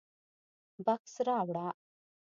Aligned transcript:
_بکس 0.85 1.13
راوړه. 1.27 1.67